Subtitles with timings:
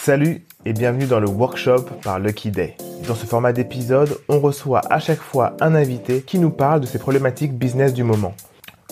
[0.00, 2.76] Salut et bienvenue dans le workshop par Lucky Day.
[3.06, 6.86] Dans ce format d'épisode, on reçoit à chaque fois un invité qui nous parle de
[6.86, 8.32] ses problématiques business du moment.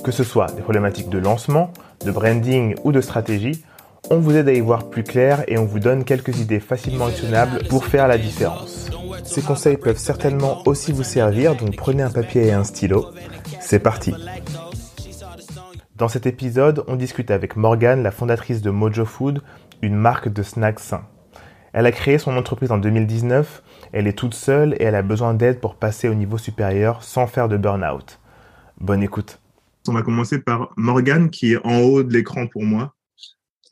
[0.03, 1.71] Que ce soit des problématiques de lancement,
[2.05, 3.65] de branding ou de stratégie,
[4.11, 7.07] on vous aide à y voir plus clair et on vous donne quelques idées facilement
[7.07, 8.91] actionnables pour faire la différence.
[9.25, 13.07] Ces conseils peuvent certainement aussi vous servir, donc prenez un papier et un stylo.
[13.61, 14.13] C'est parti
[15.95, 19.41] Dans cet épisode, on discute avec Morgane, la fondatrice de Mojo Food,
[19.83, 21.07] une marque de snacks sains.
[21.73, 25.35] Elle a créé son entreprise en 2019, elle est toute seule et elle a besoin
[25.35, 28.19] d'aide pour passer au niveau supérieur sans faire de burn-out.
[28.81, 29.41] Bonne écoute.
[29.89, 32.95] On va commencer par Morgane qui est en haut de l'écran pour moi.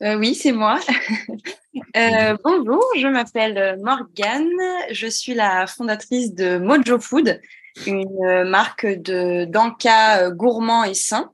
[0.01, 0.79] Euh, oui, c'est moi.
[1.97, 4.49] euh, bonjour, je m'appelle Morgane.
[4.91, 7.39] Je suis la fondatrice de Mojo Food,
[7.87, 11.31] une marque de d'encas gourmand et sain,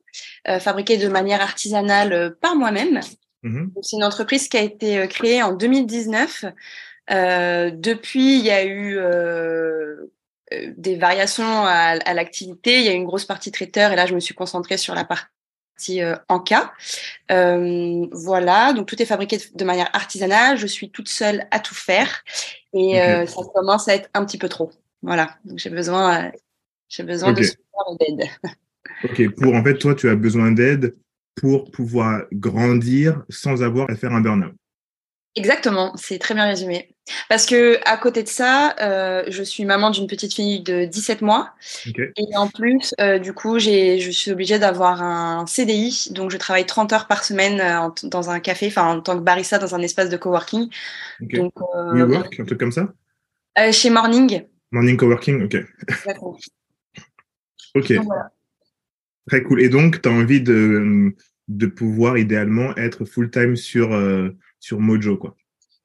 [0.47, 3.01] euh, fabriquée de manière artisanale par moi-même.
[3.43, 3.69] Mm-hmm.
[3.81, 6.45] C'est une entreprise qui a été créée en 2019.
[7.09, 10.11] Euh, depuis, il y a eu euh,
[10.77, 12.79] des variations à, à l'activité.
[12.79, 14.95] Il y a eu une grosse partie traiteur et là, je me suis concentrée sur
[14.95, 15.27] la partie
[15.89, 16.71] euh, en cas.
[17.31, 20.57] Euh, voilà, donc tout est fabriqué de manière artisanale.
[20.57, 22.23] Je suis toute seule à tout faire
[22.73, 24.71] et euh, ça commence à être un petit peu trop.
[25.01, 26.31] Voilà, donc j'ai besoin,
[26.87, 28.29] j'ai besoin de d'aide.
[29.03, 30.95] Ok, pour en fait, toi, tu as besoin d'aide
[31.35, 34.53] pour pouvoir grandir sans avoir à faire un burn-out.
[35.35, 36.89] Exactement, c'est très bien résumé.
[37.29, 41.21] Parce que à côté de ça, euh, je suis maman d'une petite fille de 17
[41.21, 41.51] mois.
[41.95, 46.09] Et en plus, euh, du coup, je suis obligée d'avoir un CDI.
[46.11, 49.23] Donc, je travaille 30 heures par semaine euh, dans un café, enfin, en tant que
[49.23, 50.69] barista dans un espace de coworking.
[51.21, 51.37] Okay.
[51.37, 52.93] Donc, euh, un truc comme ça?
[53.71, 54.43] Chez Morning.
[54.71, 55.57] Morning Coworking, ok.
[56.05, 56.37] D'accord.
[57.75, 57.93] ok.
[57.93, 58.31] Donc, voilà.
[59.27, 59.61] Très cool.
[59.61, 61.13] Et donc, tu as envie de,
[61.47, 65.35] de pouvoir idéalement être full-time sur, euh, sur Mojo, quoi.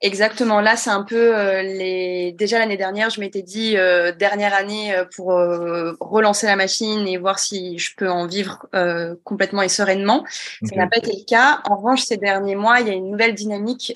[0.07, 0.61] Exactement.
[0.61, 2.31] Là, c'est un peu euh, les.
[2.39, 7.09] Déjà l'année dernière, je m'étais dit euh, dernière année euh, pour euh, relancer la machine
[7.09, 10.21] et voir si je peux en vivre euh, complètement et sereinement.
[10.21, 10.67] Okay.
[10.71, 11.61] Ça n'a pas été le cas.
[11.69, 13.94] En revanche, ces derniers mois, il y a une nouvelle dynamique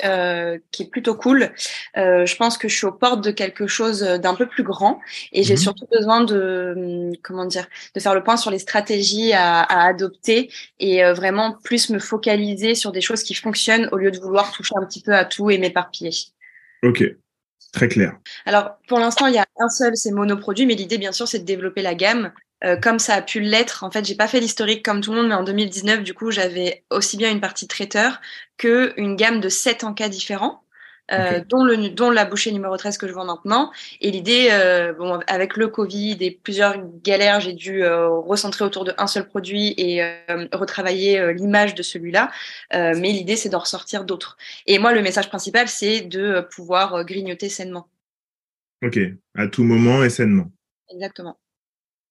[0.72, 1.52] qui est plutôt cool.
[1.94, 4.98] je pense que je suis aux portes de quelque chose d'un peu plus grand
[5.32, 5.62] et j'ai -hmm.
[5.66, 6.40] surtout besoin de
[6.76, 10.50] hum, comment dire de faire le point sur les stratégies à, à adopter
[10.86, 14.74] et vraiment plus me focaliser sur des choses qui fonctionnent au lieu de vouloir toucher
[14.80, 15.99] un petit peu à tout et m'éparpiller
[16.82, 17.04] Ok,
[17.72, 18.18] très clair.
[18.46, 21.40] Alors, pour l'instant, il y a un seul, c'est monoproduit, mais l'idée, bien sûr, c'est
[21.40, 22.32] de développer la gamme.
[22.62, 25.18] Euh, comme ça a pu l'être, en fait, j'ai pas fait l'historique comme tout le
[25.18, 28.20] monde, mais en 2019, du coup, j'avais aussi bien une partie traiteur
[28.58, 30.62] que une gamme de sept encas différents.
[31.12, 31.44] Euh, okay.
[31.48, 33.72] dont, le, dont la bouchée numéro 13 que je vends maintenant.
[34.00, 38.84] Et l'idée, euh, bon, avec le Covid et plusieurs galères, j'ai dû euh, recentrer autour
[38.84, 40.02] d'un seul produit et
[40.52, 42.30] retravailler l'image de celui-là.
[42.72, 44.36] mais l'idée, c'est d'en ressortir d'autres.
[44.66, 47.88] Et moi, le message principal, c'est de pouvoir grignoter sainement.
[48.84, 48.98] Ok,
[49.34, 50.50] à tout moment et sainement.
[50.92, 51.38] Exactement.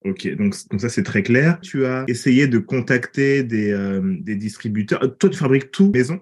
[0.05, 1.59] Ok, donc, donc ça c'est très clair.
[1.61, 5.01] Tu as essayé de contacter des, des distributeurs.
[5.17, 6.19] Toi, tu fabriques tout maison?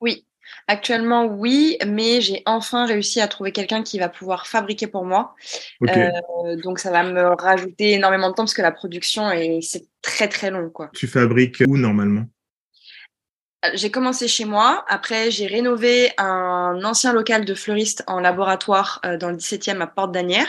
[0.00, 0.27] Oui,
[0.70, 5.34] Actuellement, oui, mais j'ai enfin réussi à trouver quelqu'un qui va pouvoir fabriquer pour moi.
[5.80, 6.10] Okay.
[6.44, 9.86] Euh, donc, ça va me rajouter énormément de temps parce que la production, est, c'est
[10.02, 10.68] très, très long.
[10.68, 10.90] Quoi.
[10.94, 12.26] Tu fabriques où normalement?
[13.74, 14.84] J'ai commencé chez moi.
[14.88, 19.86] Après, j'ai rénové un ancien local de fleuriste en laboratoire euh, dans le 17e à
[19.88, 20.48] Porte d'Anière,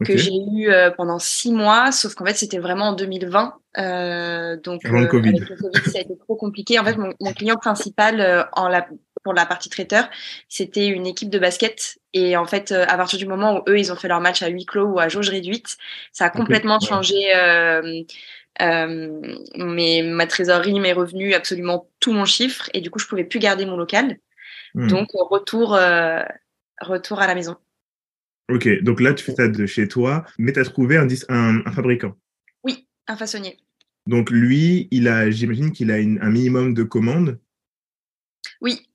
[0.00, 0.12] okay.
[0.12, 3.54] que j'ai eu euh, pendant six mois, sauf qu'en fait, c'était vraiment en 2020.
[3.78, 5.28] Euh, donc, Avant le COVID.
[5.28, 6.80] Avec le COVID, ça a été trop compliqué.
[6.80, 8.88] En fait, mon, mon client principal en la,
[9.22, 10.08] pour la partie traiteur,
[10.48, 11.98] c'était une équipe de basket.
[12.12, 14.48] Et en fait, à partir du moment où eux, ils ont fait leur match à
[14.48, 15.76] huis clos ou à jauge réduite,
[16.12, 16.86] ça a complètement okay.
[16.86, 17.32] changé.
[18.60, 19.20] Euh,
[19.56, 22.68] mais ma trésorerie, mes revenus, absolument tout mon chiffre.
[22.74, 24.18] Et du coup, je pouvais plus garder mon local.
[24.74, 24.88] Mmh.
[24.88, 26.22] Donc, retour, euh,
[26.80, 27.56] retour à la maison.
[28.50, 31.66] Ok, donc là, tu fais ça de chez toi, mais tu as trouvé un, un,
[31.66, 32.16] un, fabricant.
[32.64, 33.58] Oui, un façonnier.
[34.06, 37.38] Donc lui, il a, j'imagine qu'il a une, un minimum de commandes.
[38.62, 38.88] Oui.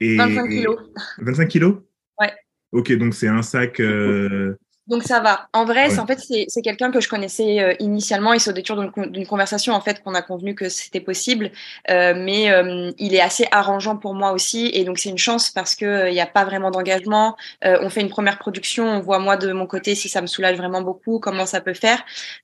[0.00, 0.78] Et, 25 kilos.
[1.18, 1.76] 25 kilos?
[2.18, 2.32] Ouais.
[2.72, 3.78] Ok, donc c'est un sac.
[3.78, 4.56] Euh...
[4.90, 5.48] Donc ça va.
[5.52, 8.76] En vrai, c'est en fait c'est quelqu'un que je connaissais euh, initialement c'est au détour
[9.06, 11.52] d'une conversation en fait qu'on a convenu que c'était possible.
[11.90, 15.50] Euh, mais euh, il est assez arrangeant pour moi aussi et donc c'est une chance
[15.50, 17.36] parce que il n'y a pas vraiment d'engagement.
[17.64, 20.26] Euh, on fait une première production, on voit moi de mon côté si ça me
[20.26, 22.02] soulage vraiment beaucoup, comment ça peut faire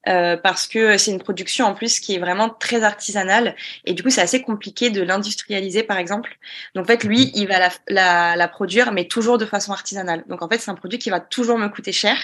[0.08, 4.04] euh, parce que c'est une production en plus qui est vraiment très artisanale et du
[4.04, 6.38] coup c'est assez compliqué de l'industrialiser par exemple.
[6.76, 10.22] Donc en fait lui il va la, la, la produire mais toujours de façon artisanale.
[10.28, 12.16] Donc en fait c'est un produit qui va toujours me coûter cher.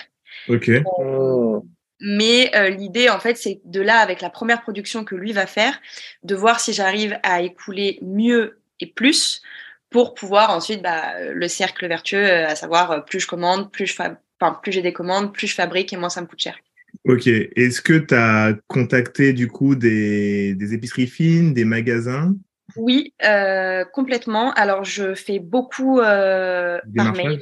[0.49, 0.69] Ok.
[0.69, 1.61] Euh,
[2.01, 5.47] mais euh, l'idée, en fait, c'est de là, avec la première production que lui va
[5.47, 5.81] faire,
[6.23, 9.43] de voir si j'arrive à écouler mieux et plus
[9.91, 14.59] pour pouvoir ensuite bah, le cercle vertueux, à savoir plus je commande, plus je enfin,
[14.63, 16.57] plus j'ai des commandes, plus je fabrique et moins ça me coûte cher.
[17.05, 17.27] Ok.
[17.27, 22.35] Est-ce que tu as contacté du coup des, des épiceries fines, des magasins?
[22.77, 24.53] Oui, euh, complètement.
[24.55, 27.41] Alors, je fais beaucoup euh, par mail.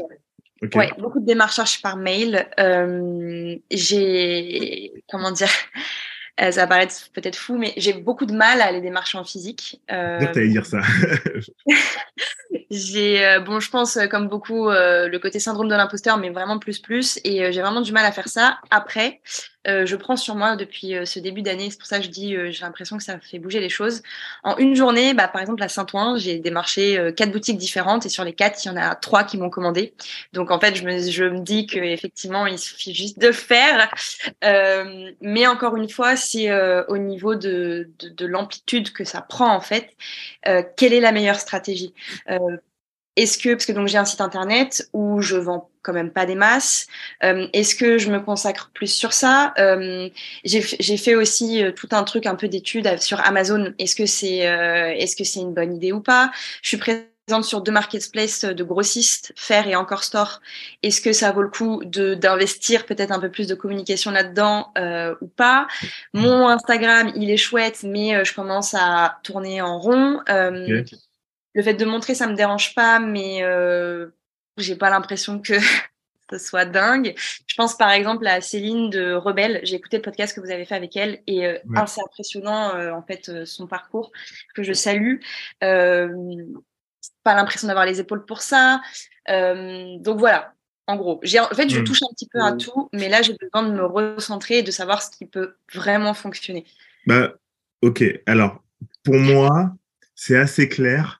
[0.75, 2.47] Ouais, beaucoup de démarchages par mail.
[2.59, 5.49] Euh, j'ai, comment dire,
[6.41, 9.25] euh, ça va paraître peut-être fou, mais j'ai beaucoup de mal à aller démarcher en
[9.25, 9.81] physique.
[9.91, 10.81] Euh, dire ça.
[12.71, 16.79] j'ai, euh, bon, je pense comme beaucoup le côté syndrome de l'imposteur, mais vraiment plus
[16.79, 18.59] plus, et j'ai vraiment du mal à faire ça.
[18.71, 19.23] Après,
[19.67, 21.71] euh, je prends sur moi depuis euh, ce début d'année.
[21.71, 24.03] C'est pour ça que je dis, euh, j'ai l'impression que ça fait bouger les choses.
[24.43, 28.25] En une journée, bah, par exemple, à Saint-Ouen, j'ai démarché quatre boutiques différentes et sur
[28.25, 29.95] les quatre, il y en a trois qui m'ont commandé.
[30.33, 33.93] Donc, en fait, je me, je me dis qu'effectivement, il suffit juste de faire.
[35.21, 36.51] mais encore une fois, c'est
[36.89, 39.91] au niveau de, de, de l'amplitude que ça prend, en fait.
[40.77, 41.93] quelle est la meilleure stratégie?
[43.17, 46.27] Est-ce que, parce que donc j'ai un site internet où je vends quand même pas
[46.27, 46.87] des masses,
[47.25, 49.55] euh, est-ce que je me consacre plus sur ça?
[49.59, 50.09] Euh,
[50.44, 53.73] J'ai fait aussi euh, tout un truc un peu d'études sur Amazon.
[53.79, 56.31] Est-ce que c'est est-ce que c'est une bonne idée ou pas?
[56.62, 60.41] Je suis présente sur deux marketplaces de grossistes, Faire et Encore Store.
[60.82, 64.73] Est-ce que ça vaut le coup d'investir peut-être un peu plus de communication là-dedans
[65.21, 65.67] ou pas?
[66.12, 70.21] Mon Instagram, il est chouette, mais je commence à tourner en rond.
[71.55, 74.09] Le fait de montrer, ça me dérange pas, mais euh,
[74.56, 75.55] j'ai pas l'impression que
[76.31, 77.14] ce soit dingue.
[77.47, 79.61] Je pense par exemple à Céline de Rebelle.
[79.62, 82.93] J'ai écouté le podcast que vous avez fait avec elle et euh, assez impressionnant euh,
[82.93, 84.12] en fait euh, son parcours
[84.55, 85.17] que je salue.
[85.64, 86.14] Euh,
[87.23, 88.81] pas l'impression d'avoir les épaules pour ça.
[89.29, 90.55] donc voilà.
[90.87, 91.85] En gros, j'ai en fait je hmm.
[91.85, 94.73] touche un petit peu à tout, mais là j'ai besoin de me recentrer et de
[94.73, 96.64] savoir ce qui peut vraiment fonctionner.
[97.06, 97.35] Bah
[97.81, 98.02] ok.
[98.26, 98.61] Alors
[99.05, 99.73] pour moi
[100.17, 101.19] c'est assez clair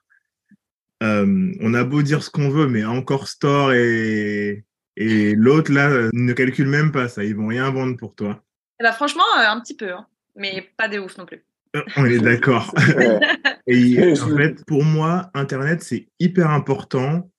[1.01, 4.63] euh, on a beau dire ce qu'on veut, mais encore Store et,
[4.97, 7.23] et l'autre, là, ne calcule même pas ça.
[7.23, 8.43] Ils vont rien vendre pour toi.
[8.79, 10.07] Eh ben, franchement, euh, un petit peu, hein.
[10.35, 11.43] mais pas des ouf non plus.
[11.75, 12.73] Euh, on est d'accord.
[13.67, 17.31] et en fait, pour moi, Internet, c'est hyper important.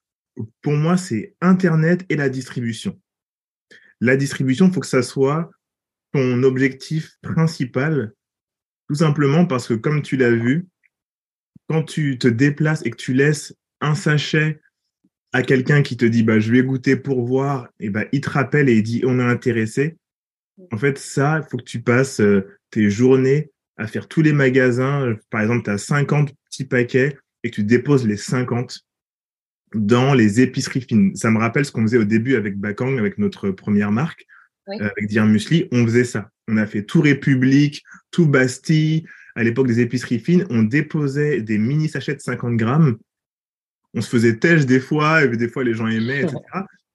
[0.61, 2.99] Pour moi, c'est Internet et la distribution.
[4.01, 5.51] La distribution, il faut que ça soit
[6.13, 8.13] ton objectif principal,
[8.89, 10.67] tout simplement parce que, comme tu l'as vu,
[11.73, 14.61] quand tu te déplaces et que tu laisses un sachet
[15.31, 18.29] à quelqu'un qui te dit bah, je vais goûter pour voir, et bah, il te
[18.29, 19.97] rappelle et il dit on est intéressé.
[20.71, 24.33] En fait, ça, il faut que tu passes euh, tes journées à faire tous les
[24.33, 25.15] magasins.
[25.31, 28.81] Par exemple, tu as 50 petits paquets et que tu déposes les 50
[29.73, 31.15] dans les épiceries fines.
[31.15, 34.27] Ça me rappelle ce qu'on faisait au début avec Bakang, avec notre première marque,
[34.69, 35.67] euh, avec Dire Musli.
[35.71, 36.29] On faisait ça.
[36.47, 37.81] On a fait tout République,
[38.11, 42.97] tout Bastille, à l'époque des épiceries fines, on déposait des mini sachets de 50 grammes.
[43.93, 46.39] On se faisait têche des fois, et des fois les gens aimaient, etc.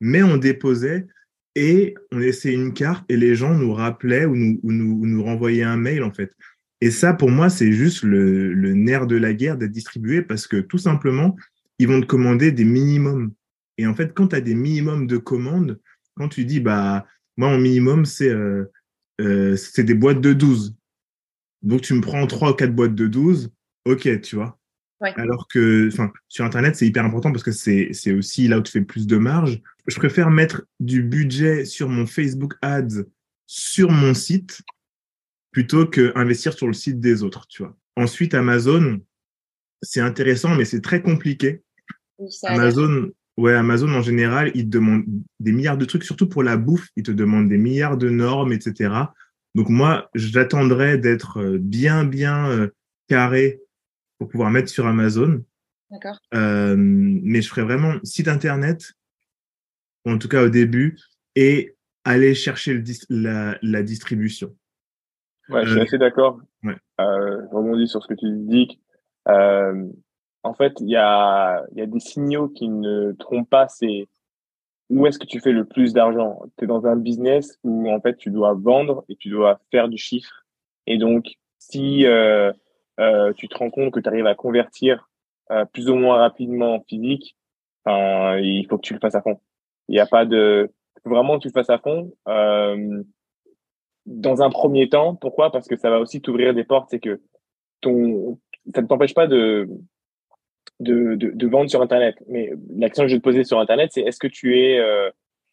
[0.01, 1.07] Mais on déposait
[1.55, 6.03] et on laissait une carte et les gens nous rappelaient ou nous, renvoyaient un mail
[6.03, 6.33] en fait.
[6.81, 10.59] Et ça, pour moi, c'est juste le, nerf de la guerre d'être distribué parce que
[10.59, 11.37] tout simplement,
[11.81, 13.33] ils vont te commander des minimums.
[13.79, 15.81] Et en fait, quand tu as des minimums de commandes,
[16.15, 17.07] quand tu dis, bah,
[17.37, 18.65] moi, mon minimum, c'est euh,
[19.21, 20.77] euh, des boîtes de 12.
[21.63, 23.51] Donc, tu me prends trois ou quatre boîtes de 12,
[23.85, 24.59] ok, tu vois.
[25.01, 25.91] Alors que
[26.29, 29.17] sur Internet, c'est hyper important parce que c'est aussi là où tu fais plus de
[29.17, 29.63] marge.
[29.87, 33.05] Je préfère mettre du budget sur mon Facebook Ads
[33.47, 34.61] sur mon site
[35.53, 37.77] plutôt que investir sur le site des autres, tu vois.
[37.97, 39.01] Ensuite, Amazon,
[39.83, 41.63] c'est intéressant, mais c'est très compliqué.
[42.43, 45.05] Amazon, ouais, Amazon en général, il te demande
[45.39, 48.53] des milliards de trucs, surtout pour la bouffe, il te demande des milliards de normes,
[48.53, 48.93] etc.
[49.59, 52.69] Donc moi, j'attendrai d'être euh, bien, bien euh,
[53.09, 53.61] carré
[54.17, 55.43] pour pouvoir mettre sur Amazon.
[55.91, 56.21] D'accord.
[56.33, 58.93] Euh, mais je ferai vraiment site internet,
[60.05, 60.97] en tout cas au début,
[61.35, 61.75] et
[62.05, 64.55] aller chercher la, la, distribution.
[65.49, 66.39] Ouais, je suis assez d'accord.
[66.63, 66.77] Ouais.
[67.01, 68.81] Euh, je rebondis sur ce que tu dis.
[69.27, 69.89] Euh,
[70.45, 73.67] en fait, il y a, y a des signaux qui ne trompent pas.
[73.67, 74.07] C'est
[74.91, 76.41] où est-ce que tu fais le plus d'argent?
[76.57, 79.89] Tu es dans un business où en fait tu dois vendre et tu dois faire
[79.89, 80.47] du chiffre.
[80.87, 82.53] Et donc, si euh,
[83.01, 85.09] euh, tu te rends compte que tu arrives à convertir
[85.51, 87.37] euh, plus ou moins rapidement en physique,
[87.87, 89.41] il faut que tu le fasses à fond.
[89.89, 90.71] Il n'y a pas de
[91.05, 92.13] vraiment que tu le fasses à fond.
[92.29, 93.03] Euh,
[94.07, 95.51] dans un premier temps, pourquoi?
[95.53, 96.89] Parce que ça va aussi t'ouvrir des portes.
[96.91, 97.21] C'est que
[97.81, 98.39] ton
[98.75, 99.69] ça ne t'empêche pas de
[100.81, 102.17] de, de, de, vendre sur Internet.
[102.29, 105.11] Mais l'action que je vais te poser sur Internet, c'est est-ce que tu es, euh,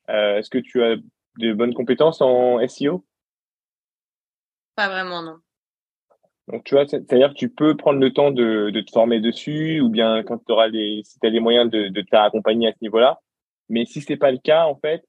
[0.09, 0.95] euh, est-ce que tu as
[1.37, 3.05] de bonnes compétences en SEO
[4.75, 5.37] Pas vraiment, non.
[6.47, 9.81] Donc, tu vois, c'est-à-dire que tu peux prendre le temps de, de te former dessus
[9.81, 12.71] ou bien quand tu auras les, si tu as les moyens de, de t'accompagner à
[12.71, 13.19] ce niveau-là.
[13.69, 15.03] Mais si c'est pas le cas, en fait,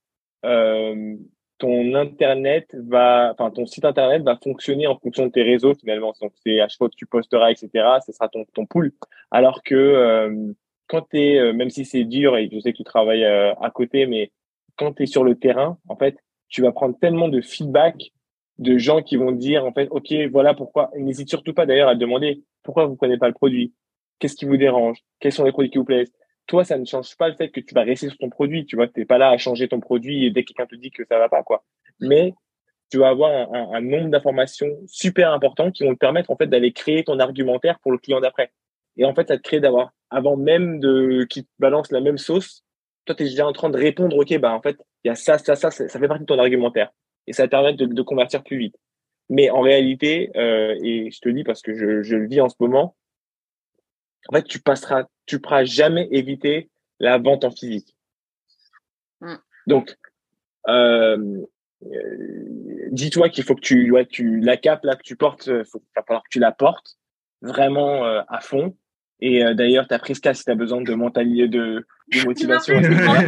[0.47, 1.17] euh,
[1.59, 6.13] ton internet va, enfin, ton site internet va fonctionner en fonction de tes réseaux finalement.
[6.21, 7.71] Donc, c'est à chaque fois que tu posteras, etc.,
[8.05, 8.93] ce sera ton, ton pool.
[9.31, 10.53] Alors que, euh,
[10.87, 13.55] quand tu es, euh, même si c'est dur et je sais que tu travailles euh,
[13.61, 14.31] à côté, mais
[14.77, 18.13] quand tu es sur le terrain, en fait, tu vas prendre tellement de feedback
[18.59, 20.91] de gens qui vont dire, en fait, OK, voilà pourquoi.
[20.97, 23.73] N'hésite surtout pas d'ailleurs à demander pourquoi vous ne connaissez pas le produit.
[24.19, 24.99] Qu'est-ce qui vous dérange?
[25.21, 26.13] Quels sont les produits qui vous plaisent?
[26.47, 28.67] Toi, ça ne change pas le fait que tu vas rester sur ton produit.
[28.67, 30.91] Tu vois, tu n'es pas là à changer ton produit dès que quelqu'un te dit
[30.91, 31.65] que ça va pas, quoi.
[32.01, 32.35] Mais
[32.91, 36.47] tu vas avoir un, un nombre d'informations super importants qui vont te permettre, en fait,
[36.47, 38.53] d'aller créer ton argumentaire pour le client d'après.
[38.97, 42.19] Et en fait, ça te crée d'avoir, avant même de qu'ils te balancent la même
[42.19, 42.65] sauce,
[43.05, 45.15] toi, tu es déjà en train de répondre, OK, bah, en fait, il y a
[45.15, 46.91] ça, ça, ça, ça, fait partie de ton argumentaire.
[47.27, 48.77] Et ça te permettre de, de convertir plus vite.
[49.29, 52.41] Mais en réalité, euh, et je te le dis parce que je, je, le vis
[52.41, 52.97] en ce moment,
[54.29, 57.97] en fait, tu passeras, tu pourras jamais éviter la vente en physique.
[59.21, 59.35] Mm.
[59.67, 59.97] Donc,
[60.69, 61.43] euh,
[61.85, 65.63] euh, dis-toi qu'il faut que tu, ouais, tu la cape là que tu portes, il
[65.95, 66.99] va falloir que tu la portes
[67.43, 68.75] vraiment euh, à fond
[69.21, 72.75] et euh, d'ailleurs, tu as Prisca si tu as besoin de mentalité, de, de motivation.
[72.83, 73.19] tu vois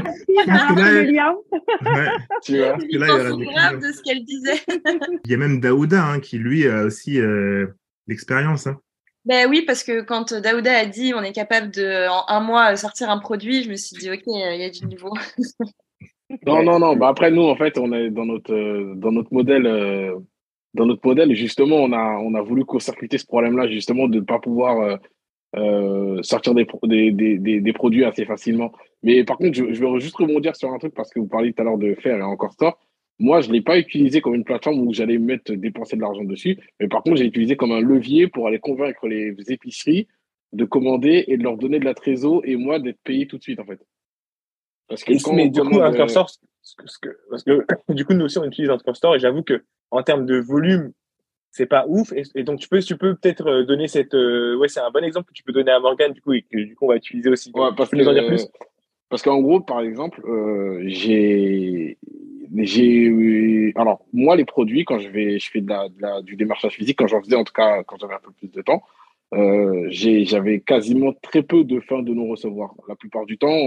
[3.73, 4.61] de ce qu'elle disait.
[5.25, 7.69] il y a même Daouda hein, qui, lui, a aussi euh,
[8.07, 8.67] l'expérience.
[8.67, 8.78] Hein.
[9.29, 12.75] Ben oui, parce que quand Daouda a dit on est capable de, en un mois,
[12.77, 15.13] sortir un produit, je me suis dit, OK, il y a du niveau.
[16.47, 16.97] non, non, non.
[16.97, 19.65] Bah après, nous, en fait, on est dans notre, dans notre modèle.
[20.73, 24.25] dans notre modèle, justement, on a, on a voulu court-circuiter ce problème-là, justement, de ne
[24.25, 24.99] pas pouvoir
[25.57, 28.73] euh, sortir des, des, des, des, produits assez facilement.
[29.03, 31.53] Mais par contre, je, je, veux juste rebondir sur un truc parce que vous parliez
[31.53, 32.79] tout à l'heure de faire et encore store.
[33.19, 36.25] Moi, je ne l'ai pas utilisé comme une plateforme où j'allais mettre dépenser de l'argent
[36.25, 36.57] dessus.
[36.79, 40.07] Mais par contre, j'ai utilisé comme un levier pour aller convaincre les épiceries
[40.53, 43.43] de commander et de leur donner de la trésor et moi d'être payé tout de
[43.43, 43.81] suite, en fait.
[44.89, 45.93] Parce que quand mais du coup, euh...
[45.93, 46.99] parce
[47.45, 50.93] que, du coup, nous aussi, on utilise Store et j'avoue que en termes de volume,
[51.51, 52.13] c'est pas ouf.
[52.35, 54.15] Et, donc, tu peux, tu peux peut-être euh, donner cette.
[54.15, 56.43] Euh, ouais, c'est un bon exemple que tu peux donner à Morgan, du coup, et
[56.43, 57.51] que du coup, on va utiliser aussi.
[57.55, 58.47] Ouais, parce, que, en dire plus?
[59.09, 61.99] parce qu'en gros, par exemple, euh, j'ai.
[62.57, 66.99] J'ai alors moi les produits quand je vais je fais de la, du démarchage physique
[66.99, 68.83] quand j'en faisais en tout cas quand j'avais un peu plus de temps
[69.35, 73.59] euh, j'avais quasiment très peu de fins de non recevoir la plupart du temps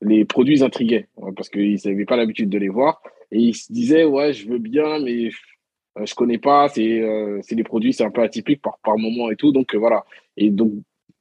[0.00, 4.04] les produits intriguaient parce qu'ils n'avaient pas l'habitude de les voir et ils se disaient
[4.04, 5.30] ouais je veux bien mais
[5.98, 9.30] euh, je connais pas, c'est euh, des produits, c'est un peu atypique par, par moment
[9.30, 9.52] et tout.
[9.52, 10.04] Donc euh, voilà.
[10.36, 10.72] Et donc,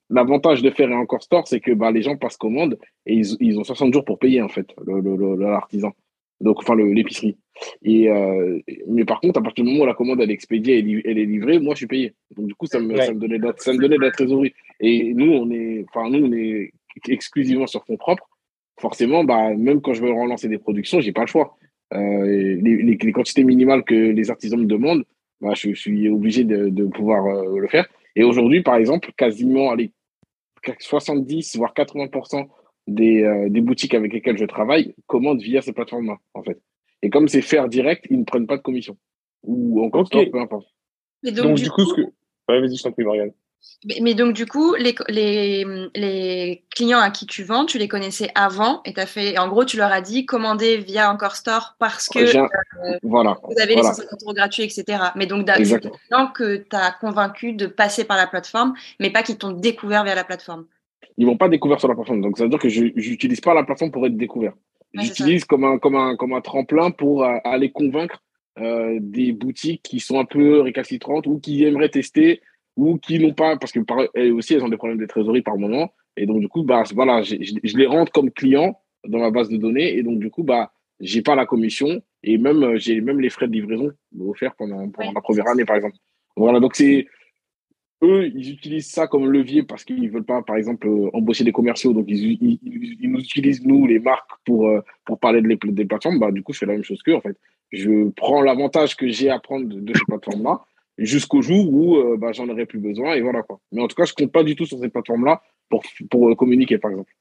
[0.10, 3.38] l'avantage de faire un encore store, c'est que bah, les gens passent commande et ils,
[3.40, 5.94] ils ont 60 jours pour payer, en fait, l'artisan.
[6.42, 7.38] Donc, enfin, l'épicerie.
[7.84, 10.80] Et, euh, mais par contre, à partir du moment où la commande elle est expédiée
[10.80, 12.14] et elle est livrée, moi, je suis payé.
[12.36, 14.12] Donc, du coup, ça me, ça me, donnait, de la, ça me donnait de la
[14.12, 14.54] trésorerie.
[14.80, 16.72] Et nous, on est, enfin, nous, on est
[17.08, 18.28] exclusivement sur fonds propres.
[18.80, 21.58] Forcément, bah, même quand je veux relancer des productions, j'ai pas le choix.
[21.94, 25.06] Euh, les, les, quantités minimales que les artisans me demandent,
[25.40, 27.88] bah, je, suis obligé de, de pouvoir euh, le faire.
[28.18, 29.92] Et aujourd'hui, par exemple, quasiment allez,
[30.80, 32.48] 70 voire 80%
[32.88, 36.60] des, euh, des boutiques avec lesquelles je travaille commandent via ces plateformes-là, en fait.
[37.02, 38.98] Et comme c'est faire direct, ils ne prennent pas de commission.
[39.44, 40.28] Ou encore, okay.
[40.28, 40.68] peu importe.
[41.24, 42.02] Et donc, du, coup, ce que.
[42.02, 43.32] Ouais, vas-y, je t'en prie, Marianne.
[43.86, 45.66] Mais, mais, donc, du coup, les, les,
[45.96, 49.66] les, clients à qui tu vends, tu les connaissais avant et as fait, en gros,
[49.66, 52.48] tu leur as dit commander via Encore Store parce que euh,
[53.02, 53.90] voilà, vous avez voilà.
[53.90, 55.06] les 150 euros gratuits, etc.
[55.16, 59.38] Mais donc, donc que tu as convaincu de passer par la plateforme, mais pas qu'ils
[59.38, 60.66] t'ont découvert via la plateforme.
[61.18, 62.22] Ils m'ont pas découvert sur la plateforme.
[62.22, 64.54] Donc, ça veut dire que je n'utilise pas la plateforme pour être découvert.
[64.96, 68.22] Ouais, J'utilise comme un, comme, un, comme un tremplin pour euh, aller convaincre
[68.60, 72.42] euh, des boutiques qui sont un peu récalcitrantes ou qui aimeraient tester
[72.78, 75.42] ou qui n'ont pas, parce que par, elles aussi, elles ont des problèmes de trésorerie
[75.42, 75.94] par moment.
[76.18, 79.50] Et donc, du coup, bah, voilà, je, je les rentre comme clients dans ma base
[79.50, 79.98] de données.
[79.98, 83.48] Et donc, du coup, bah, j'ai pas la commission et même, j'ai même les frais
[83.48, 85.96] de livraison offerts pendant, pendant la première année, par exemple.
[86.38, 87.08] Voilà, donc c'est,
[88.04, 91.94] eux, ils utilisent ça comme levier parce qu'ils veulent pas, par exemple, embaucher des commerciaux.
[91.94, 92.60] Donc, ils, ils,
[93.02, 94.70] ils nous utilisent, nous, les marques, pour,
[95.06, 96.20] pour parler de les, des plateformes.
[96.20, 97.38] Bah, du coup, je fais la même chose qu'eux, en fait.
[97.72, 100.62] Je prends l'avantage que j'ai à prendre de, de ces plateformes-là
[100.98, 103.60] jusqu'au jour où euh, bah, j'en aurai plus besoin et voilà quoi.
[103.72, 106.36] Mais en tout cas, je compte pas du tout sur ces plateformes-là pour, pour euh,
[106.36, 107.14] communiquer par exemple.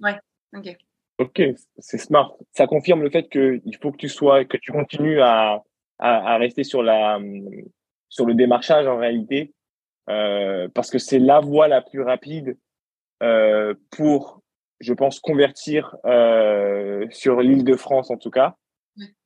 [0.00, 0.14] Ouais,
[0.56, 0.76] ok.
[1.18, 1.42] Ok,
[1.78, 2.36] c'est smart.
[2.52, 5.62] Ça confirme le fait qu'il faut que tu sois, que tu continues à,
[5.98, 7.18] à, à, rester sur la
[8.10, 9.54] sur le démarchage en réalité,
[10.08, 12.56] euh, parce que c'est la voie la plus rapide
[13.22, 14.42] euh, pour,
[14.80, 18.56] je pense, convertir euh, sur l'île de France en tout cas.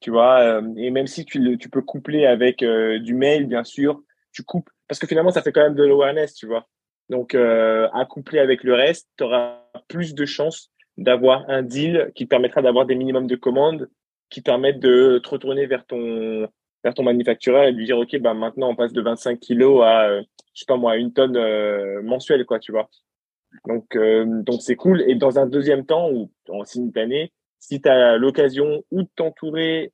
[0.00, 3.46] Tu vois, euh, et même si tu, le, tu peux coupler avec euh, du mail,
[3.46, 4.68] bien sûr, tu coupes.
[4.88, 6.66] parce que finalement, ça fait quand même de l'awareness, tu vois.
[7.08, 12.24] Donc, euh, accouplé avec le reste, tu auras plus de chances d'avoir un deal qui
[12.24, 13.88] te permettra d'avoir des minimums de commandes
[14.28, 16.48] qui permettent de te retourner vers ton
[16.84, 20.08] vers ton manufactureur et lui dire ok bah maintenant on passe de 25 kilos à
[20.08, 20.22] euh,
[20.54, 22.88] je sais pas moi une tonne euh, mensuelle quoi tu vois.
[23.66, 25.02] Donc euh, donc c'est cool.
[25.08, 29.92] Et dans un deuxième temps ou en simultané si tu as l'occasion ou de t'entourer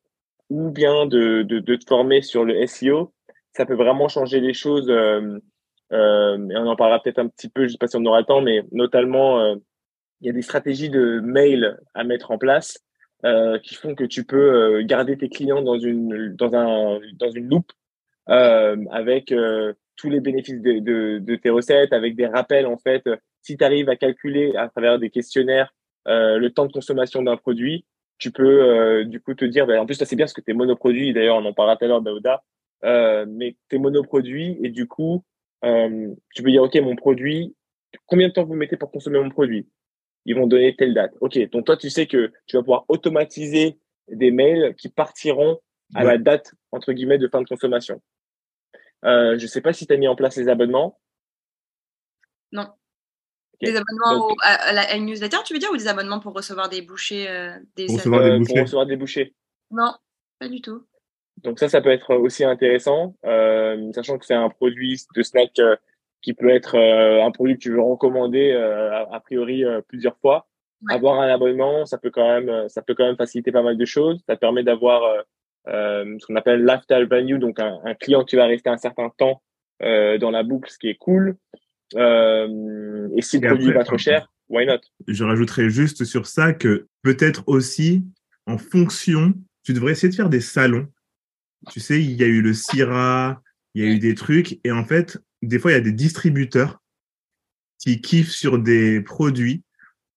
[0.50, 3.12] ou bien de, de, de te former sur le SEO
[3.52, 5.38] ça peut vraiment changer les choses euh,
[5.92, 8.20] euh, et on en parlera peut-être un petit peu je sais pas si on aura
[8.20, 9.56] le temps mais notamment
[10.20, 12.78] il y a des stratégies de mail à mettre en place
[13.25, 17.30] euh, qui font que tu peux euh, garder tes clients dans une dans un dans
[17.30, 17.72] une loupe
[18.28, 22.76] euh, avec euh, tous les bénéfices de, de, de, tes recettes, avec des rappels en
[22.76, 23.02] fait.
[23.42, 25.74] Si tu arrives à calculer à travers des questionnaires
[26.06, 27.84] le temps de consommation d'un produit,
[28.18, 30.52] tu peux du coup te dire, ben, en plus ça c'est bien parce que t'es
[30.52, 31.12] monoproduit.
[31.12, 32.42] D'ailleurs, on en parlera tout à l'heure d'Aoda,
[33.26, 35.24] mais t'es monoproduit et du coup
[35.62, 37.54] tu peux dire ok mon produit,
[38.06, 39.66] combien de temps vous mettez pour consommer mon produit?
[40.24, 41.12] Ils vont donner telle date.
[41.20, 45.60] OK, donc toi, tu sais que tu vas pouvoir automatiser des mails qui partiront
[45.94, 48.00] à la date, entre guillemets, de fin de consommation.
[49.06, 50.98] Euh, je ne sais pas si tu as mis en place les abonnements.
[52.52, 52.68] Non.
[53.62, 57.28] Des abonnements à, la newsletter, tu veux dire, ou des abonnements pour recevoir des bouchées
[57.28, 58.52] euh, des pour, recevoir des euh, bouchées.
[58.52, 59.34] pour recevoir des bouchées.
[59.70, 59.94] Non,
[60.38, 60.84] pas du tout.
[61.42, 63.16] Donc ça, ça peut être aussi intéressant,
[63.94, 65.58] sachant que c'est un produit de snack
[66.26, 70.16] qui peut être euh, un produit que tu veux recommander euh, a, priori euh, plusieurs
[70.18, 70.48] fois.
[70.90, 73.84] Avoir un abonnement, ça peut quand même, ça peut quand même faciliter pas mal de
[73.84, 74.20] choses.
[74.28, 75.25] Ça permet d'avoir
[75.66, 79.42] ce qu'on appelle lifetime value, donc un, un, client qui va rester un certain temps
[79.80, 81.37] dans la boucle, ce qui est cool.
[81.94, 84.80] et si le produit va trop cher, why not?
[85.06, 88.04] Je rajouterais juste sur ça que peut-être aussi,
[88.46, 90.87] en fonction, tu devrais essayer de faire des salons.
[91.70, 93.42] Tu sais, il y a eu le Syrah,
[93.75, 95.92] il y a eu des trucs, et en fait, des fois, il y a des
[95.92, 96.82] distributeurs
[97.78, 99.62] qui kiffent sur des produits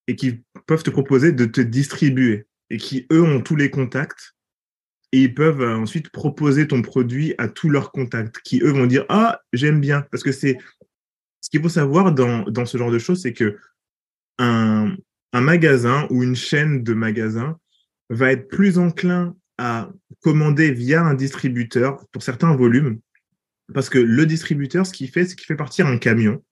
[0.08, 4.36] et qui peuvent te proposer de te distribuer et qui, eux, ont tous les contacts
[5.12, 8.86] et ils peuvent euh, ensuite proposer ton produit à tous leurs contacts qui, eux, vont
[8.86, 10.06] dire Ah, j'aime bien.
[10.12, 10.58] Parce que c'est
[11.42, 13.58] ce qu'il faut savoir dans, dans ce genre de choses, c'est que
[14.38, 14.96] un,
[15.34, 17.58] un magasin ou une chaîne de magasins
[18.10, 19.90] va être plus enclin à
[20.22, 23.00] commander via un distributeur pour certains volumes
[23.74, 26.44] parce que le distributeur, ce qu'il fait, c'est qu'il fait partir un camion.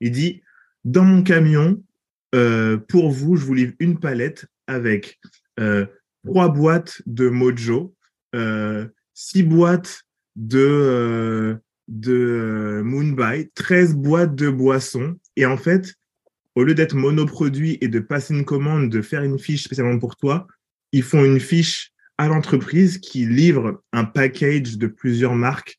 [0.00, 0.42] Il dit,
[0.84, 1.82] dans mon camion,
[2.34, 5.20] euh, pour vous, je vous livre une palette avec
[5.60, 5.86] euh,
[6.24, 7.94] trois boîtes de Mojo,
[8.36, 10.02] euh, six boîtes
[10.36, 15.16] de, de Moonby, 13 boîtes de boissons.
[15.36, 15.94] Et en fait,
[16.54, 20.16] au lieu d'être monoproduit et de passer une commande, de faire une fiche spécialement pour
[20.16, 20.46] toi,
[20.92, 25.78] ils font une fiche à l'entreprise qui livre un package de plusieurs marques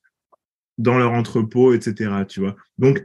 [0.77, 2.11] dans leur entrepôt, etc.
[2.27, 2.55] Tu vois.
[2.77, 3.03] Donc,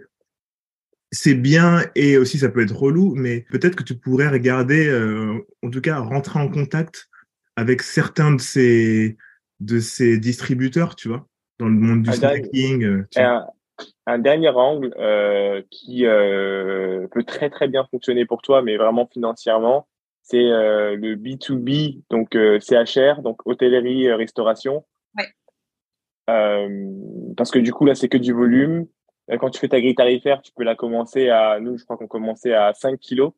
[1.10, 5.38] c'est bien et aussi ça peut être relou, mais peut-être que tu pourrais regarder, euh,
[5.62, 7.08] en tout cas, rentrer en contact
[7.56, 9.16] avec certains de ces,
[9.64, 11.26] de ces distributeurs, tu vois,
[11.58, 12.84] dans le monde du un snacking.
[12.84, 13.46] Euh, un,
[14.06, 19.08] un, dernier angle euh, qui euh, peut très très bien fonctionner pour toi, mais vraiment
[19.12, 19.86] financièrement,
[20.22, 24.84] c'est euh, le B2B, donc CHR, donc hôtellerie, restauration.
[26.30, 28.86] Euh, parce que du coup, là, c'est que du volume.
[29.40, 32.08] Quand tu fais ta grille tarifaire, tu peux la commencer à, nous, je crois qu'on
[32.08, 33.32] commençait à 5 kilos.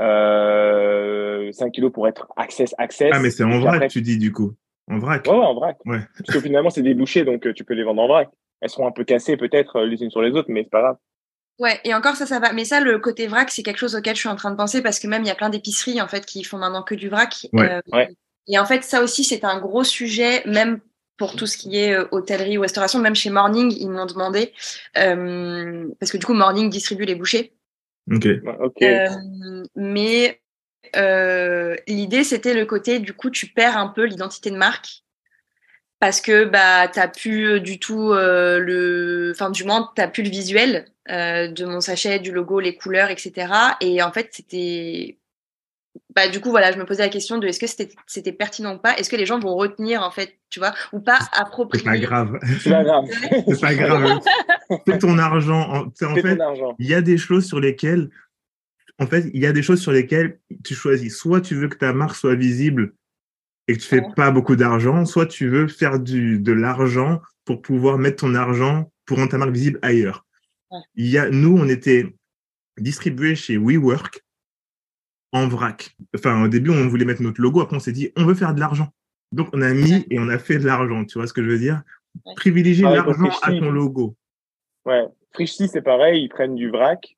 [0.00, 3.10] Euh, 5 kilos pour être access, access.
[3.12, 4.54] Ah, mais c'est en vrac, tu dis, du coup.
[4.90, 5.26] En vrac.
[5.26, 5.78] Ouais, en vrac.
[5.86, 6.00] Ouais.
[6.18, 8.28] Parce que finalement, c'est des bouchées, donc euh, tu peux les vendre en vrac.
[8.60, 10.96] Elles seront un peu cassées, peut-être, les unes sur les autres, mais c'est pas grave.
[11.58, 12.52] Ouais, et encore ça, ça va.
[12.52, 14.82] Mais ça, le côté vrac, c'est quelque chose auquel je suis en train de penser
[14.82, 17.10] parce que même il y a plein d'épiceries en fait qui font maintenant que du
[17.10, 17.46] vrac.
[17.52, 17.80] Ouais.
[17.92, 18.08] ouais.
[18.48, 20.80] Et en fait, ça aussi, c'est un gros sujet, même
[21.18, 22.98] pour tout ce qui est euh, hôtellerie ou restauration.
[22.98, 24.54] Même chez Morning, ils m'ont demandé,
[24.96, 27.52] euh, parce que du coup, Morning distribue les bouchées.
[28.10, 28.26] Ok.
[28.82, 29.06] Euh,
[29.76, 30.40] mais
[31.86, 35.02] l'idée, c'était le côté, du coup, tu perds un peu l'identité de marque.
[35.98, 40.86] Parce que bah t'as plus du tout le, enfin du moins t'as plus le visuel
[41.06, 43.52] de mon sachet, du logo, les couleurs, etc.
[43.82, 45.18] Et en fait c'était
[46.14, 48.78] bah, du coup, voilà, je me posais la question de est-ce que c'était pertinent ou
[48.78, 48.96] pas?
[48.96, 51.98] Est-ce que les gens vont retenir, en fait, tu vois, ou pas approprier C'est pas
[51.98, 52.38] grave.
[52.60, 53.04] C'est pas grave.
[53.46, 54.20] C'est pas grave.
[54.86, 55.60] Fais ton argent.
[55.60, 56.38] En, en fait,
[56.78, 58.10] il y a des choses sur lesquelles,
[59.00, 61.16] en fait, il y a des choses sur lesquelles tu choisis.
[61.16, 62.92] Soit tu veux que ta marque soit visible
[63.66, 67.62] et que tu fais pas beaucoup d'argent, soit tu veux faire du, de l'argent pour
[67.62, 70.26] pouvoir mettre ton argent pour rendre ta marque visible ailleurs.
[70.94, 72.14] Il y a, nous, on était
[72.78, 74.22] distribués chez WeWork
[75.32, 75.96] en vrac.
[76.14, 78.54] Enfin, au début, on voulait mettre notre logo, après on s'est dit, on veut faire
[78.54, 78.92] de l'argent.
[79.32, 81.48] Donc, on a mis et on a fait de l'argent, tu vois ce que je
[81.48, 81.82] veux dire?
[82.36, 84.14] Privilégier l'argent à ton logo.
[84.84, 85.06] Ouais.
[85.32, 87.16] Frishti, c'est pareil, ils prennent du vrac.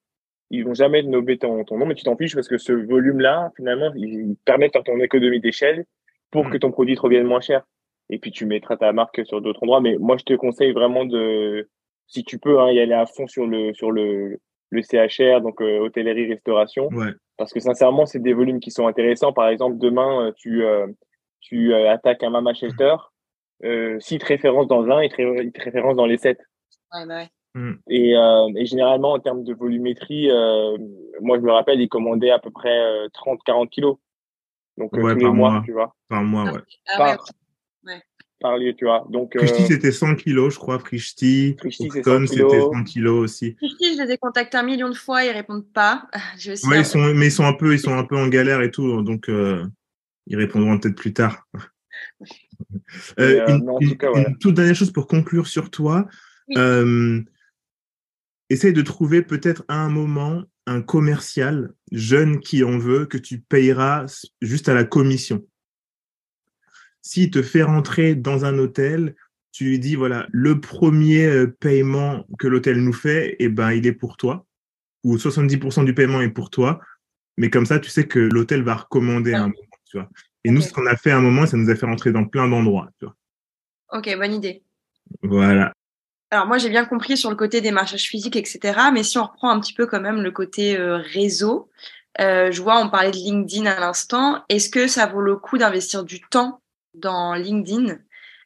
[0.52, 3.50] Ils vont jamais nommer ton, ton nom, mais tu t'en fiches parce que ce volume-là,
[3.56, 5.86] finalement, ils permettent à ton économie d'échelle
[6.30, 6.60] pour que mm.
[6.60, 7.62] ton produit te revienne moins cher.
[8.10, 9.80] Et puis, tu mettras ta marque sur d'autres endroits.
[9.80, 11.68] Mais moi, je te conseille vraiment de,
[12.06, 14.38] si tu peux, hein, y aller à fond sur le, sur le,
[14.68, 16.88] le CHR, donc euh, hôtellerie, restauration.
[16.88, 17.12] Ouais.
[17.38, 19.32] Parce que sincèrement, c'est des volumes qui sont intéressants.
[19.32, 20.86] Par exemple, demain, euh, tu, euh,
[21.40, 22.96] tu attaques un Mama Shelter.
[24.00, 26.38] S'il te référence dans un, il te, il te référence dans les sept.
[26.92, 27.28] Ouais, bah ouais.
[27.54, 27.72] Mm.
[27.88, 30.76] Et, euh, et, généralement, en termes de volumétrie, euh,
[31.20, 33.96] moi, je me rappelle, ils commandaient à peu près 30-40 kilos.
[34.78, 35.94] Donc, ouais, tous les mois, tu vois.
[36.08, 36.60] Par mois, ouais.
[36.88, 37.24] Ah, par,
[37.84, 38.02] ouais.
[38.40, 39.06] par lieu, tu vois.
[39.10, 40.78] Donc, Frishti, c'était 100 kilos, je crois.
[40.78, 43.54] Frishti, Frishti c'était 100 kilos aussi.
[43.56, 46.08] Frishti, je les ai contactés un million de fois, ils répondent pas.
[46.38, 48.62] Je ouais, ils sont, mais ils sont un peu, ils sont un peu en galère
[48.62, 49.66] et tout, donc euh,
[50.26, 51.46] ils répondront peut-être plus tard.
[53.18, 54.24] Euh, une, une, cas, ouais.
[54.26, 56.06] une, toute dernière chose pour conclure sur toi.
[56.48, 56.54] Oui.
[56.56, 57.20] Euh,
[58.52, 63.40] essaye de trouver peut-être à un moment un commercial jeune qui en veut que tu
[63.40, 64.06] payeras
[64.40, 65.46] juste à la commission.
[67.00, 69.16] S'il te fait rentrer dans un hôtel,
[69.50, 73.86] tu lui dis voilà, le premier euh, paiement que l'hôtel nous fait, eh ben il
[73.86, 74.46] est pour toi
[75.04, 76.80] ou 70% du paiement est pour toi,
[77.36, 80.08] mais comme ça tu sais que l'hôtel va recommander un moment, tu vois.
[80.44, 80.54] Et okay.
[80.54, 82.48] nous ce qu'on a fait à un moment, ça nous a fait rentrer dans plein
[82.48, 83.16] d'endroits, tu vois.
[83.92, 84.62] OK, bonne idée.
[85.22, 85.72] Voilà.
[86.32, 88.90] Alors moi j'ai bien compris sur le côté démarchage physique, etc.
[88.92, 91.70] Mais si on reprend un petit peu quand même le côté euh, réseau,
[92.20, 94.42] euh, je vois on parlait de LinkedIn à l'instant.
[94.48, 96.62] Est-ce que ça vaut le coup d'investir du temps
[96.94, 97.98] dans LinkedIn?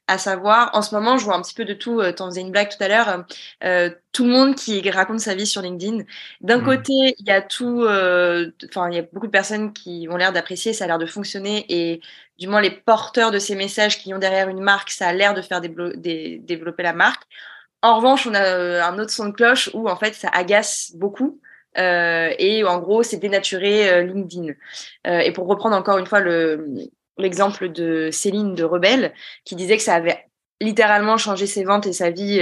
[0.09, 2.01] À savoir, en ce moment, je vois un petit peu de tout.
[2.01, 3.25] Euh, T'en faisais une blague tout à l'heure.
[3.64, 6.05] Euh, tout le monde qui raconte sa vie sur LinkedIn.
[6.42, 6.64] D'un mmh.
[6.64, 7.83] côté, il y a tout.
[7.83, 8.53] Enfin, euh,
[8.90, 10.72] il y a beaucoup de personnes qui ont l'air d'apprécier.
[10.72, 12.01] Ça a l'air de fonctionner et
[12.38, 15.35] du moins les porteurs de ces messages qui ont derrière une marque, ça a l'air
[15.35, 17.25] de faire des, développer la marque.
[17.87, 20.90] En revanche, on a euh, un autre son de cloche où en fait ça agace
[20.96, 21.40] beaucoup.
[21.79, 24.55] Euh, et en gros, c'est dénaturer euh, LinkedIn.
[25.05, 26.68] Et pour reprendre encore une fois le
[27.16, 30.27] l'exemple de Céline de Rebelle, qui disait que ça avait
[30.61, 32.38] littéralement changé ses ventes et sa vie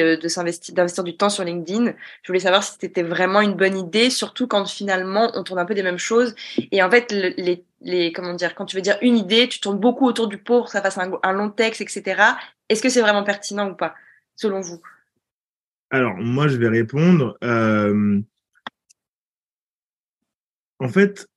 [0.72, 1.92] d'investir du temps sur LinkedIn.
[2.22, 5.64] Je voulais savoir si c'était vraiment une bonne idée, surtout quand finalement on tourne un
[5.64, 6.34] peu des mêmes choses.
[6.72, 7.34] Et en fait, le,
[7.82, 10.60] les, comment dire, quand tu veux dire une idée, tu tournes beaucoup autour du pot
[10.60, 12.22] pour ça fasse un long texte, etc.
[12.68, 13.94] Est-ce que c'est vraiment pertinent ou pas,
[14.36, 14.80] selon vous?
[15.94, 17.38] Alors, moi, je vais répondre.
[17.44, 18.20] Euh,
[20.80, 21.28] en fait,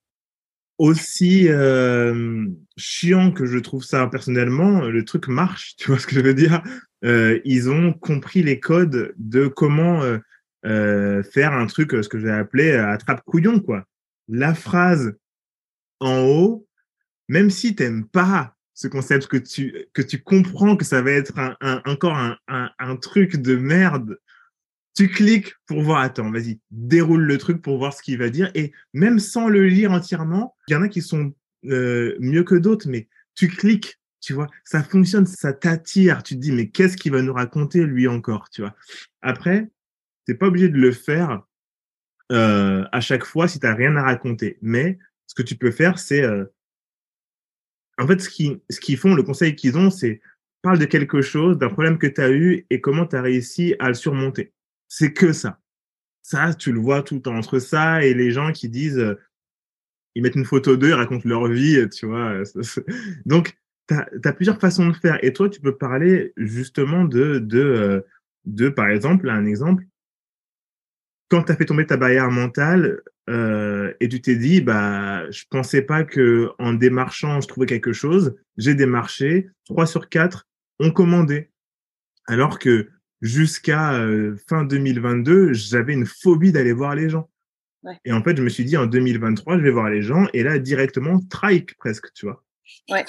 [0.79, 6.15] aussi euh, chiant que je trouve ça personnellement, le truc marche, tu vois ce que
[6.15, 6.63] je veux dire?
[7.05, 10.01] Euh, Ils ont compris les codes de comment
[10.63, 13.85] faire un truc, ce que j'ai appelé attrape-couillon, quoi.
[14.27, 15.15] La phrase
[15.99, 16.67] en haut,
[17.29, 21.35] même si tu n'aimes pas ce concept, que tu, comprends que ça va être
[21.85, 22.17] encore
[22.47, 24.17] un, truc de merde
[24.97, 28.49] tu cliques pour voir, attends, vas-y, déroule le truc pour voir ce qu'il va dire.
[28.55, 32.55] Et même sans le lire entièrement, il y en a qui sont euh, mieux que
[32.55, 36.23] d'autres, mais tu cliques, tu vois, ça fonctionne, ça t'attire.
[36.23, 38.75] Tu te dis, mais qu'est-ce qu'il va nous raconter lui encore, tu vois?
[39.21, 39.69] Après,
[40.25, 41.43] t'es pas obligé de le faire
[42.31, 44.57] euh, à chaque fois si tu n'as rien à raconter.
[44.63, 46.23] Mais ce que tu peux faire, c'est...
[46.23, 46.45] Euh,
[47.99, 48.29] en fait, ce
[48.71, 50.21] ce qu'ils font, le conseil qu'ils ont, c'est
[50.63, 53.75] parle de quelque chose, d'un problème que tu as eu et comment tu as réussi
[53.77, 54.53] à le surmonter.
[54.87, 55.59] C'est que ça.
[56.21, 59.15] Ça, tu le vois tout le temps entre ça et les gens qui disent, euh,
[60.15, 62.41] ils mettent une photo d'eux, ils racontent leur vie, tu vois.
[63.25, 65.23] Donc, tu as, plusieurs façons de faire.
[65.23, 68.01] Et toi, tu peux parler justement de, de, euh,
[68.45, 69.85] de par exemple, un exemple,
[71.29, 75.43] quand tu as fait tomber ta barrière mentale euh, et tu t'es dit, bah, je
[75.49, 80.47] pensais pas que en démarchant, je trouvais quelque chose, j'ai démarché, trois sur quatre
[80.79, 81.49] ont commandé.
[82.27, 82.89] Alors que
[83.21, 87.29] jusqu'à euh, fin 2022, j'avais une phobie d'aller voir les gens.
[87.83, 87.99] Ouais.
[88.05, 90.25] Et en fait, je me suis dit, en 2023, je vais voir les gens.
[90.33, 92.43] Et là, directement, trike presque, tu vois.
[92.89, 93.05] Ouais.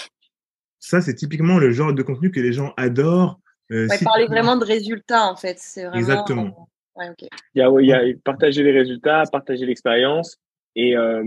[0.79, 3.41] Ça, c'est typiquement le genre de contenu que les gens adorent.
[3.73, 5.57] Euh, ouais, si parler vraiment de résultats, en fait.
[5.59, 5.99] C'est vraiment...
[5.99, 6.69] Exactement.
[6.95, 7.29] Ouais, okay.
[7.55, 10.39] il, y a, il y a partager les résultats, partager l'expérience.
[10.75, 11.25] Et euh,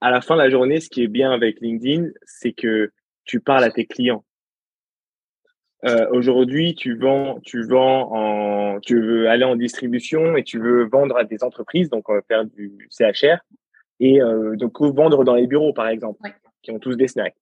[0.00, 2.92] à la fin de la journée, ce qui est bien avec LinkedIn, c'est que
[3.24, 4.24] tu parles à tes clients.
[5.84, 10.84] Euh, Aujourd'hui, tu vends, tu vends en, tu veux aller en distribution et tu veux
[10.84, 13.38] vendre à des entreprises, donc on va faire du CHR
[13.98, 16.34] et euh, donc vendre dans les bureaux par exemple, ouais.
[16.62, 17.36] qui ont tous des snacks.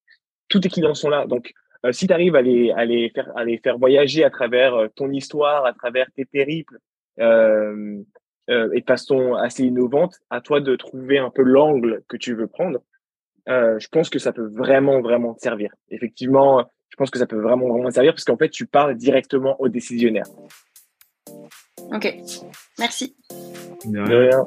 [0.49, 1.53] Tous tes clients sont là, donc
[1.87, 4.75] euh, si tu arrives à les, à les faire, à les faire voyager à travers
[4.75, 6.79] euh, ton histoire, à travers tes périples
[7.19, 8.03] euh,
[8.51, 12.35] euh, et de façon assez innovante, à toi de trouver un peu l'angle que tu
[12.35, 12.81] veux prendre.
[13.47, 15.73] je pense que ça peut vraiment, vraiment te servir.
[15.91, 19.61] Effectivement je pense que ça peut vraiment, vraiment servir parce qu'en fait, tu parles directement
[19.61, 20.27] aux décisionnaires.
[21.93, 22.15] Ok,
[22.79, 23.17] merci.
[23.85, 24.47] De rien.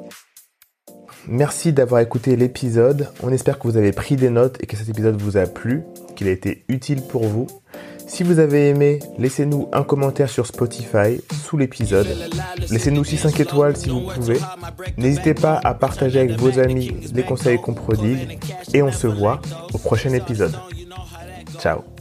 [1.26, 3.08] Merci d'avoir écouté l'épisode.
[3.22, 5.82] On espère que vous avez pris des notes et que cet épisode vous a plu,
[6.16, 7.46] qu'il a été utile pour vous.
[8.06, 12.06] Si vous avez aimé, laissez-nous un commentaire sur Spotify sous l'épisode.
[12.70, 14.38] Laissez-nous aussi 5 étoiles si vous pouvez.
[14.98, 18.38] N'hésitez pas à partager avec vos amis les conseils qu'on prodigue.
[18.74, 19.40] Et on se voit
[19.72, 20.54] au prochain épisode.
[21.58, 21.93] Ciao